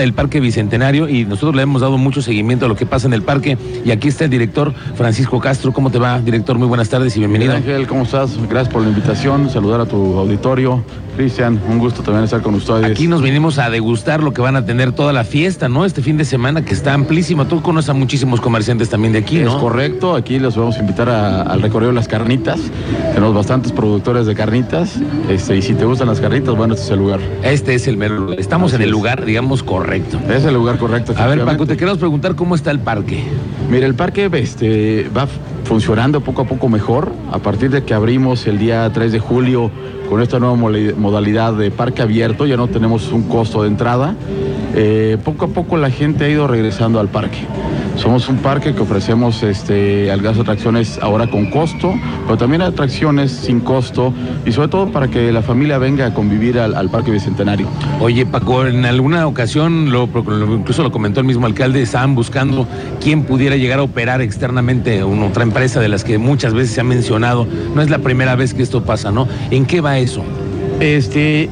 [0.00, 3.12] del Parque Bicentenario y nosotros le hemos dado mucho seguimiento a lo que pasa en
[3.12, 5.72] el parque y aquí está el director Francisco Castro.
[5.72, 6.58] ¿Cómo te va, director?
[6.58, 7.54] Muy buenas tardes y bienvenido.
[7.54, 8.36] Ángel, ¿cómo estás?
[8.48, 10.84] Gracias por la invitación, saludar a tu auditorio.
[11.16, 12.84] Cristian, un gusto también estar con ustedes.
[12.84, 15.84] Aquí nos venimos a degustar lo que van a tener toda la fiesta, ¿no?
[15.84, 17.46] Este fin de semana que está amplísimo.
[17.46, 19.54] Tú conoces a muchísimos comerciantes también de aquí, ¿no?
[19.54, 22.58] Es correcto, aquí los vamos a invitar al recorrido de las carnitas.
[23.12, 24.96] Tenemos bastantes productores de carnitas.
[25.28, 27.20] Este, y si te gustan las carnitas, bueno, este es el lugar.
[27.44, 28.32] Este es el mero.
[28.32, 29.83] Estamos en el lugar, digamos, correcto.
[30.28, 31.14] Es el lugar correcto.
[31.16, 33.22] A ver, Paco, te queremos preguntar cómo está el parque.
[33.70, 35.28] Mira, el parque este, va
[35.64, 37.12] funcionando poco a poco mejor.
[37.30, 39.70] A partir de que abrimos el día 3 de julio
[40.08, 44.14] con esta nueva modalidad de parque abierto, ya no tenemos un costo de entrada.
[44.76, 47.38] Eh, poco a poco la gente ha ido regresando al parque.
[47.96, 53.60] Somos un parque que ofrecemos este, algunas atracciones ahora con costo, pero también atracciones sin
[53.60, 54.12] costo
[54.44, 57.68] y sobre todo para que la familia venga a convivir al, Parque Bicentenario.
[58.00, 60.08] Oye, Paco, en alguna ocasión, lo,
[60.54, 62.66] incluso lo comentó el mismo alcalde, estaban buscando
[63.00, 66.80] quién pudiera llegar a operar externamente una otra empresa de las que muchas veces se
[66.80, 67.46] ha mencionado.
[67.74, 69.28] No es la primera vez que esto pasa, ¿no?
[69.50, 70.24] ¿En qué va eso?
[70.80, 71.48] Este,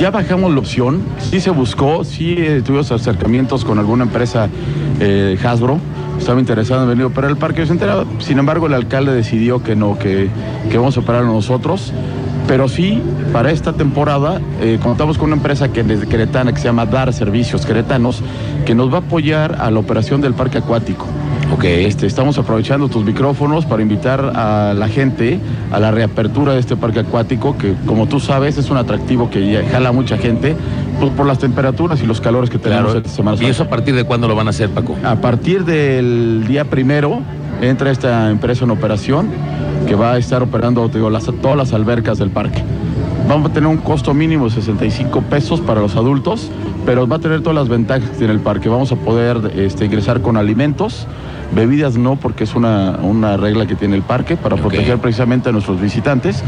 [0.00, 4.48] ya bajamos la opción, sí se buscó, sí eh, tuvimos acercamientos con alguna empresa
[4.98, 5.78] eh, Hasbro,
[6.18, 9.76] estaba interesado en venir a operar el Parque Bicentenario, sin embargo el alcalde decidió que
[9.76, 10.30] no, que,
[10.70, 11.92] que vamos a operar nosotros,
[12.48, 16.64] pero sí, para esta temporada eh, contamos con una empresa que desde Queretana que se
[16.64, 18.22] llama Dar Servicios Queretanos,
[18.64, 21.04] que nos va a apoyar a la operación del parque acuático.
[21.60, 21.66] Ok.
[21.66, 25.38] Este, estamos aprovechando tus micrófonos para invitar a la gente
[25.70, 29.62] a la reapertura de este parque acuático, que como tú sabes es un atractivo que
[29.70, 30.56] jala mucha gente
[30.98, 33.36] pues, por las temperaturas y los calores que tenemos esta semana.
[33.42, 34.96] ¿Y eso a partir de cuándo lo van a hacer, Paco?
[35.04, 37.20] A partir del día primero
[37.60, 39.28] entra esta empresa en operación
[39.86, 42.64] que va a estar operando todas las albercas del parque.
[43.28, 46.50] Vamos a tener un costo mínimo de 65 pesos para los adultos,
[46.86, 48.68] pero va a tener todas las ventajas que tiene el parque.
[48.68, 51.06] Vamos a poder este, ingresar con alimentos,
[51.54, 55.80] bebidas no, porque es una, regla que tiene el parque para proteger precisamente a nuestros
[55.80, 56.42] visitantes,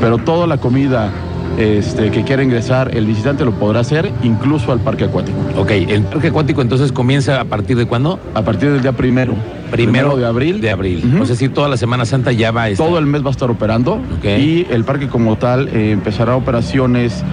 [0.00, 1.10] pero toda la comida
[1.58, 5.38] este, que quiera ingresar, el visitante lo podrá hacer incluso al parque acuático.
[5.56, 8.18] Ok, ¿el parque acuático entonces comienza a partir de cuándo?
[8.34, 9.34] A partir del día primero.
[9.70, 10.60] Primero, de abril.
[10.60, 11.18] De abril.
[11.22, 12.86] Es decir, toda la Semana Santa ya va a estar.
[12.86, 14.00] Todo el mes va a estar operando.
[14.22, 17.24] Y el parque como tal eh, empezará operaciones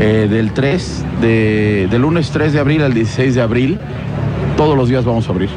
[0.00, 3.78] eh, del 3, de, del lunes 3 de abril al 16 de abril.
[4.56, 5.50] Todos los días vamos a abrir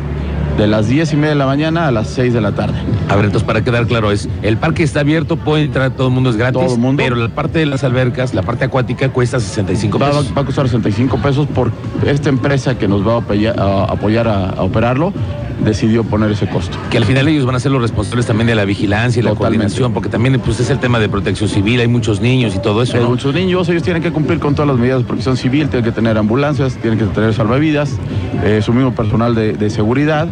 [0.57, 2.77] de las 10 y media de la mañana a las 6 de la tarde.
[3.15, 6.13] A ver, entonces para quedar claro, es el parque está abierto, puede entrar, todo el
[6.13, 7.01] mundo es gratis, todo el mundo.
[7.01, 10.33] pero la parte de las albercas, la parte acuática cuesta 65 pesos.
[10.35, 11.71] Va, a costar 65 pesos por
[12.05, 15.13] esta empresa que nos va a apoyar a operarlo
[15.63, 16.77] decidió poner ese costo.
[16.89, 19.35] Que al final ellos van a ser los responsables también de la vigilancia y la
[19.35, 22.81] coordinación, porque también pues, es el tema de protección civil, hay muchos niños y todo
[22.81, 22.97] eso.
[22.97, 25.85] Hay muchos niños, ellos tienen que cumplir con todas las medidas de protección civil, tienen
[25.85, 27.91] que tener ambulancias, tienen que tener salvavidas,
[28.43, 30.27] eh, su mismo personal de, seguridad.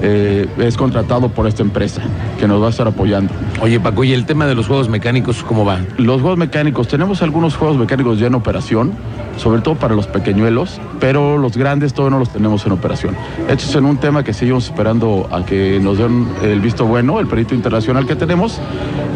[0.00, 2.02] Eh, es contratado por esta empresa
[2.38, 3.32] que nos va a estar apoyando.
[3.60, 5.80] Oye Paco, ¿y el tema de los juegos mecánicos cómo va?
[5.96, 8.92] Los juegos mecánicos, tenemos algunos juegos mecánicos ya en operación,
[9.36, 13.16] sobre todo para los pequeñuelos, pero los grandes todavía no los tenemos en operación.
[13.48, 17.20] Esto es en un tema que seguimos esperando a que nos den el visto bueno,
[17.20, 18.60] el perito internacional que tenemos,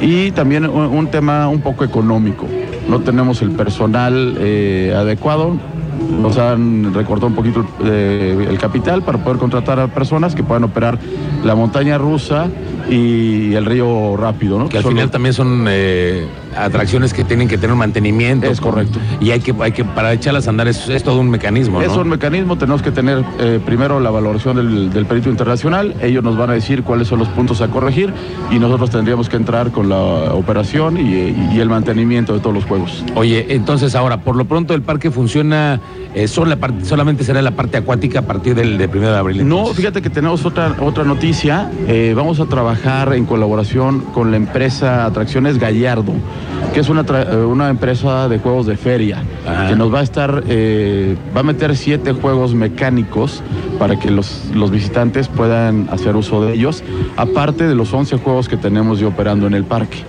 [0.01, 2.47] y también un, tema un poco económico.
[2.89, 5.57] No tenemos el personal eh, adecuado,
[6.11, 10.65] nos han recortado un poquito eh, el capital para poder contratar a personas que puedan
[10.65, 10.99] operar
[11.45, 12.49] la montaña rusa
[12.89, 14.69] y el río rápido, ¿no?
[14.69, 18.47] Que al final también son eh, atracciones que tienen que tener un mantenimiento.
[18.47, 18.99] Es correcto.
[19.21, 21.81] Y hay que, hay que para echarlas a andar, es, todo un mecanismo.
[21.83, 26.37] Es un mecanismo, tenemos que tener eh, primero la valoración del, perito internacional, ellos nos
[26.37, 28.13] van a decir cuáles son los puntos a corregir
[28.51, 29.97] y nosotros tendríamos que entrar con la
[30.35, 33.03] operación y, el mantenimiento de todos los juegos.
[33.15, 35.81] Oye, entonces ahora, por lo pronto el parque funciona,
[36.15, 39.49] eh, solamente será la parte acuática a partir del de primero de abril.
[39.49, 44.37] No, fíjate que tenemos otra, otra noticia, eh, vamos a trabajar en colaboración con la
[44.37, 46.13] empresa Atracciones Gallardo
[46.73, 49.23] que es una, eh, una empresa de juegos de feria,
[49.69, 53.43] que nos va a estar, eh, va a meter siete juegos mecánicos
[53.79, 56.83] para que los, los, visitantes puedan hacer uso de ellos,
[57.17, 60.05] aparte de los 11 juegos que tenemos ya operando en el parque,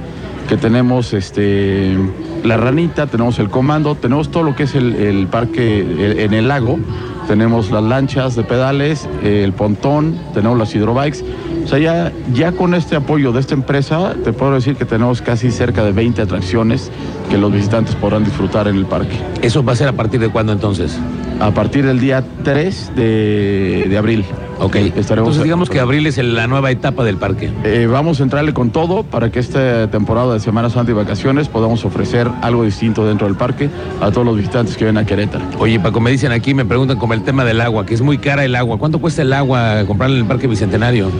[0.50, 1.98] que tenemos este,
[2.44, 6.80] la ranita, tenemos el comando, tenemos todo lo que es el, parque en el lago,
[7.27, 11.24] tenemos las lanchas de pedales, el pontón, tenemos las hidrobikes
[11.68, 15.21] o sea, ya, ya con este apoyo de esta empresa, te puedo decir que tenemos
[15.21, 16.89] casi cerca de 20 atracciones
[17.29, 19.19] que los visitantes podrán disfrutar en el parque.
[19.41, 20.97] ¿Eso va a ser a partir de cuándo entonces?
[21.39, 24.25] A partir del día 3 de, de abril.
[24.60, 27.51] Ok, Estaremos- entonces digamos que abril es la nueva etapa del parque.
[27.63, 31.48] Eh, vamos a entrarle con todo para que esta temporada de Semana Santa y vacaciones
[31.48, 33.69] podamos ofrecer algo distinto dentro del parque
[34.01, 35.45] a todos los visitantes que ven a Querétaro.
[35.60, 38.18] Oye, Paco, me dicen aquí, me preguntan como el tema del agua, que es muy
[38.18, 38.80] cara el agua.
[38.80, 41.12] ¿Cuánto cuesta el agua comprarla en el Parque Bicentenario?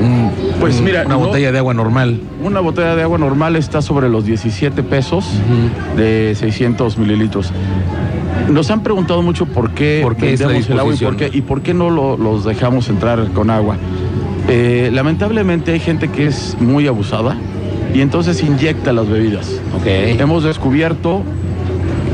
[0.00, 2.20] Un- Pues un- mira, una no- botella de agua normal.
[2.42, 5.26] Una botella de agua normal está sobre los 17 pesos
[5.94, 7.52] de 600 mililitros.
[8.50, 11.40] Nos han preguntado mucho por qué, ¿Por qué vendemos el agua y por qué, y
[11.42, 13.76] por qué no lo- los dejamos entrar con agua.
[14.48, 17.36] Eh, lamentablemente hay gente que es muy abusada
[17.94, 19.50] y entonces inyecta las bebidas.
[19.76, 19.86] Ok.
[19.86, 21.22] Hemos descubierto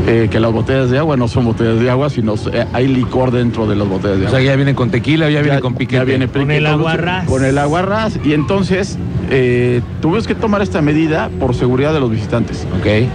[0.06, 3.30] eh, que las botellas de agua no son botellas de agua, sino eh, hay licor
[3.30, 4.38] dentro de las botellas de O agua.
[4.40, 5.96] sea, ya viene con tequila, ya viene Ya- con piquete.
[5.96, 7.26] ya viene Con piquete, el agua entonces, ras.
[7.28, 8.18] Con el agua ras.
[8.24, 8.98] Y entonces
[9.30, 12.66] eh, tuvimos que tomar esta medida por seguridad de los visitantes.
[12.78, 13.08] Ok.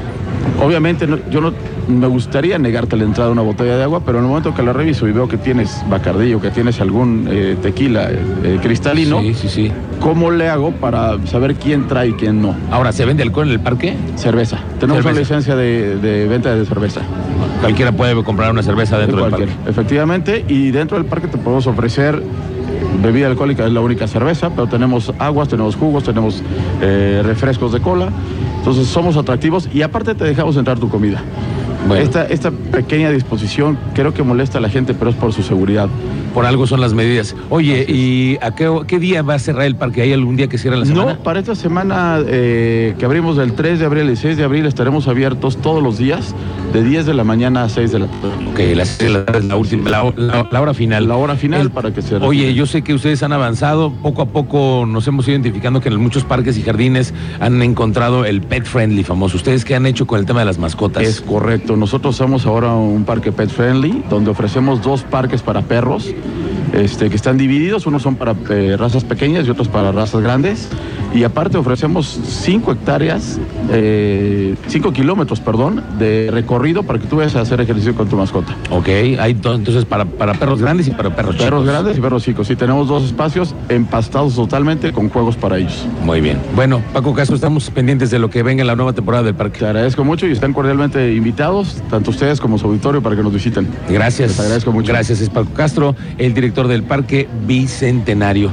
[0.62, 1.54] Obviamente no- yo no
[1.88, 4.62] me gustaría negarte la entrada a una botella de agua, pero en el momento que
[4.62, 9.34] la reviso y veo que tienes bacardillo, que tienes algún eh, tequila eh, cristalino, Sí,
[9.34, 9.72] sí, sí.
[10.02, 12.56] ¿cómo le hago para saber quién trae y quién no?
[12.72, 13.96] Ahora, ¿se vende alcohol en el parque?
[14.18, 14.60] Cerveza.
[14.80, 17.02] Tenemos una licencia de, de venta de cerveza.
[17.62, 19.48] Cualquiera puede comprar una cerveza dentro del parque.
[19.68, 22.22] Efectivamente, y dentro del parque te podemos ofrecer
[23.02, 26.44] bebida alcohólica, es la única cerveza, pero tenemos aguas, tenemos jugos, tenemos
[26.82, 28.10] eh, refrescos de cola.
[28.70, 31.24] Entonces somos atractivos y aparte te dejamos entrar tu comida.
[31.88, 32.04] Bueno.
[32.04, 35.90] Esta, esta pequeña disposición creo que molesta a la gente, pero es por su seguridad.
[36.36, 37.36] Por algo son las medidas.
[37.50, 40.04] Oye, ¿y a qué, qué día va a cerrar el parque?
[40.04, 41.14] ¿Hay algún día que cierre la semana?
[41.14, 44.68] No, para esta semana eh, que abrimos del 3 de abril y 6 de abril
[44.68, 46.36] estaremos abiertos todos los días
[46.74, 48.48] de 10 de la mañana a 6 de la tarde.
[48.52, 49.00] Ok, las
[49.44, 51.08] la última, la, la- la hora final.
[51.08, 52.54] La hora final El- para que se Oye, retire.
[52.54, 56.00] yo sé que ustedes han avanzado, poco a poco nos hemos ido identificando que en
[56.00, 59.38] muchos parques y jardines han encontrado el pet friendly famoso.
[59.38, 61.04] ¿Ustedes qué han hecho con el tema de las mascotas?
[61.04, 61.76] Es correcto.
[61.76, 66.14] Nosotros somos ahora un parque pet friendly, donde ofrecemos dos parques para perros,
[66.74, 67.88] este, que están divididos.
[67.88, 70.70] Unos son para eh, razas pequeñas y otros para razas grandes.
[71.14, 73.40] Y aparte ofrecemos 5 hectáreas,
[74.68, 78.56] 5 kilómetros, perdón, de recorrido para que tú vayas a hacer ejercicio con tu mascota.
[78.70, 78.88] Ok,
[79.20, 81.66] hay do- entonces para, para perros grandes y para perros Perros chicos.
[81.66, 82.50] grandes y perros chicos.
[82.52, 85.86] Y tenemos dos espacios empastados totalmente con juegos para ellos.
[86.06, 86.38] Muy bien.
[86.56, 89.60] Bueno, Paco Castro, estamos pendientes de lo que venga en la nueva temporada del parque.
[89.60, 93.34] Te agradezco mucho y están cordialmente invitados, tanto ustedes como su auditorio, para que nos
[93.34, 93.68] visiten.
[93.90, 94.30] Gracias.
[94.32, 94.92] Les agradezco mucho.
[94.92, 98.52] Gracias, es Paco Castro, el director del Parque Bicentenario.